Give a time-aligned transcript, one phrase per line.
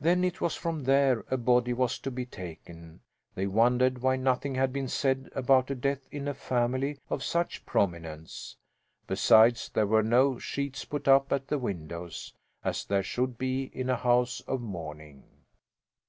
[0.00, 3.02] Then it was from there a body was to be taken.
[3.36, 7.64] They wondered why nothing had been said about a death in a family of such
[7.66, 8.56] prominence.
[9.06, 13.88] Besides, there were no sheets put up at the windows, as there should be in
[13.88, 15.22] a house of mourning.